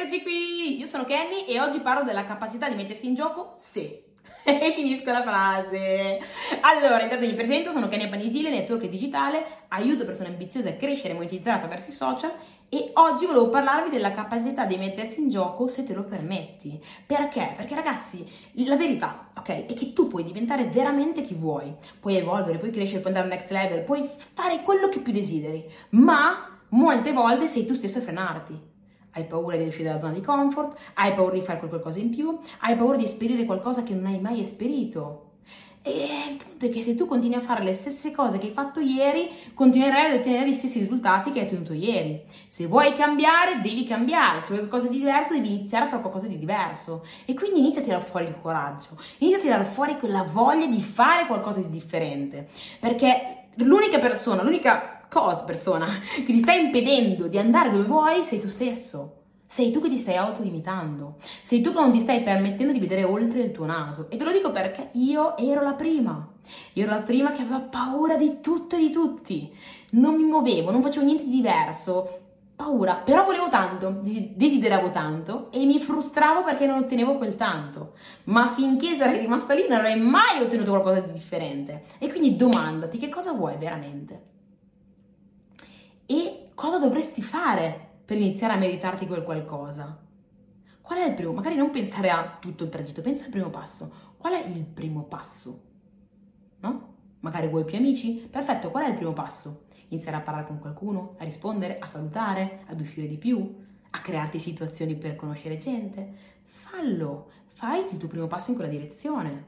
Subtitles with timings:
[0.00, 4.04] Eccoci qui, io sono Kenny e oggi parlo della capacità di mettersi in gioco se.
[4.44, 6.20] E finisco la frase.
[6.60, 11.14] Allora, intanto mi presento, sono Kenny Panisile, network digitale, aiuto persone ambiziose a crescere e
[11.14, 12.32] monetizzare attraverso i social
[12.68, 16.80] e oggi volevo parlarvi della capacità di mettersi in gioco se te lo permetti.
[17.04, 17.54] Perché?
[17.56, 18.24] Perché ragazzi,
[18.66, 23.00] la verità, ok, è che tu puoi diventare veramente chi vuoi, puoi evolvere, puoi crescere,
[23.00, 27.66] puoi andare al next level, puoi fare quello che più desideri, ma molte volte sei
[27.66, 28.76] tu stesso a frenarti
[29.18, 32.38] hai paura di uscire dalla zona di comfort, hai paura di fare qualcosa in più,
[32.60, 35.24] hai paura di esperire qualcosa che non hai mai esperito.
[35.82, 38.52] E il punto è che se tu continui a fare le stesse cose che hai
[38.52, 42.20] fatto ieri, continuerai ad ottenere gli stessi risultati che hai ottenuto ieri.
[42.48, 44.40] Se vuoi cambiare, devi cambiare.
[44.40, 47.06] Se vuoi qualcosa di diverso, devi iniziare a fare qualcosa di diverso.
[47.24, 50.80] E quindi inizia a tirare fuori il coraggio, inizia a tirare fuori quella voglia di
[50.82, 52.48] fare qualcosa di differente.
[52.78, 58.40] Perché l'unica persona, l'unica cosa, persona, che ti sta impedendo di andare dove vuoi, sei
[58.40, 59.14] tu stesso.
[59.50, 61.16] Sei tu che ti stai autolimitando.
[61.42, 64.10] Sei tu che non ti stai permettendo di vedere oltre il tuo naso.
[64.10, 66.28] E ve lo dico perché io ero la prima.
[66.74, 69.50] Io ero la prima che aveva paura di tutto e di tutti.
[69.92, 72.18] Non mi muovevo, non facevo niente di diverso.
[72.54, 77.94] Paura, però volevo tanto, desideravo tanto e mi frustravo perché non ottenevo quel tanto.
[78.24, 81.84] Ma finché sarei rimasta lì non avrei mai ottenuto qualcosa di differente.
[81.98, 84.36] E quindi domandati che cosa vuoi veramente
[86.78, 89.98] cosa dovresti fare per iniziare a meritarti quel qualcosa.
[90.80, 91.32] Qual è il primo?
[91.32, 94.14] Magari non pensare a tutto il tragitto, pensa al primo passo.
[94.16, 95.62] Qual è il primo passo?
[96.60, 96.94] No?
[97.20, 98.28] Magari vuoi più amici?
[98.30, 99.66] Perfetto, qual è il primo passo?
[99.88, 103.56] Iniziare a parlare con qualcuno, a rispondere, a salutare, ad uscire di più,
[103.90, 106.12] a crearti situazioni per conoscere gente.
[106.44, 109.44] Fallo, fai il tuo primo passo in quella direzione.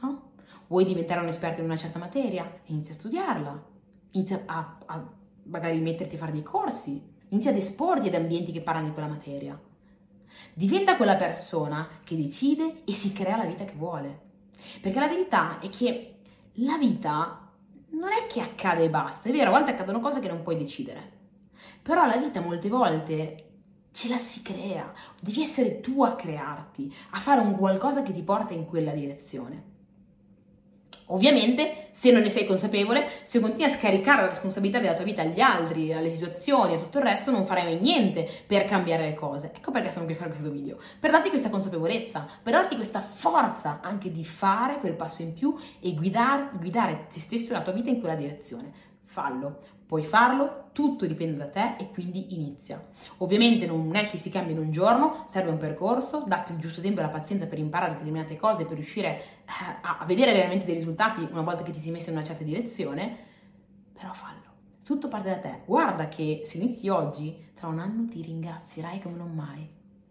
[0.00, 0.30] No?
[0.68, 2.60] Vuoi diventare un esperto in una certa materia?
[2.66, 3.78] Inizia a studiarla
[4.12, 5.08] inizia a, a
[5.50, 9.08] magari metterti a fare dei corsi, inizia ad esporti ad ambienti che parlano di quella
[9.08, 9.60] materia.
[10.54, 14.28] Diventa quella persona che decide e si crea la vita che vuole.
[14.80, 16.16] Perché la verità è che
[16.54, 17.48] la vita
[17.90, 20.56] non è che accade e basta, è vero, a volte accadono cose che non puoi
[20.56, 21.18] decidere.
[21.82, 23.44] Però la vita molte volte
[23.92, 28.22] ce la si crea, devi essere tu a crearti, a fare un qualcosa che ti
[28.22, 29.69] porta in quella direzione.
[31.12, 35.22] Ovviamente, se non ne sei consapevole, se continui a scaricare la responsabilità della tua vita
[35.22, 39.14] agli altri, alle situazioni e tutto il resto, non farai mai niente per cambiare le
[39.14, 39.52] cose.
[39.54, 43.00] Ecco perché sono qui a fare questo video, per darti questa consapevolezza, per darti questa
[43.00, 47.62] forza anche di fare quel passo in più e guidare, guidare te stesso e la
[47.62, 48.89] tua vita in quella direzione.
[49.10, 49.62] Fallo.
[49.86, 52.80] Puoi farlo, tutto dipende da te e quindi inizia.
[53.18, 56.80] Ovviamente non è che si cambia in un giorno, serve un percorso, datti il giusto
[56.80, 60.76] tempo e la pazienza per imparare determinate cose, per riuscire eh, a vedere realmente dei
[60.76, 63.16] risultati una volta che ti sei messo in una certa direzione,
[63.92, 64.38] però fallo.
[64.84, 65.62] Tutto parte da te.
[65.66, 69.68] Guarda che se inizi oggi, tra un anno ti ringrazierai come non mai.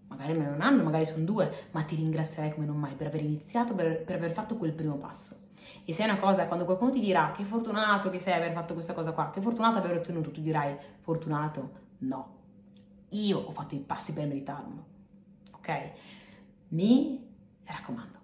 [0.09, 3.07] Magari non è un anno, magari sono due, ma ti ringrazierai come non mai per
[3.07, 5.47] aver iniziato, per, per aver fatto quel primo passo.
[5.85, 8.73] E se è una cosa, quando qualcuno ti dirà che fortunato che sei aver fatto
[8.73, 11.71] questa cosa qua, che fortunato aver ottenuto, tu dirai fortunato?
[11.99, 12.37] No.
[13.09, 14.85] Io ho fatto i passi per meritarlo.
[15.51, 15.91] Ok?
[16.69, 17.27] Mi
[17.63, 18.18] raccomando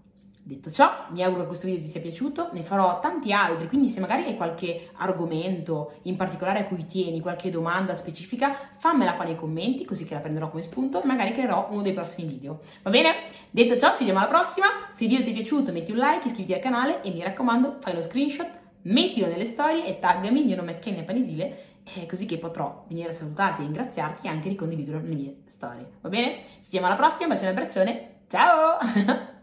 [0.47, 3.89] Detto ciò, mi auguro che questo video ti sia piaciuto, ne farò tanti altri, quindi
[3.89, 9.25] se magari hai qualche argomento in particolare a cui tieni, qualche domanda specifica, fammela qua
[9.25, 12.59] nei commenti, così che la prenderò come spunto e magari creerò uno dei prossimi video.
[12.83, 13.09] Va bene?
[13.49, 16.27] Detto ciò, ci vediamo alla prossima, se il video ti è piaciuto metti un like,
[16.27, 18.49] iscriviti al canale e mi raccomando fai lo screenshot,
[18.83, 21.57] mettilo nelle storie e taggami, il mio nome è Kenya Panisile,
[21.95, 25.87] eh, così che potrò venire a salutarti e ringraziarti e anche ricondividerlo nelle mie storie.
[26.01, 26.35] Va bene?
[26.35, 29.33] Ci vediamo alla prossima, bacione e abbraccione, ciao!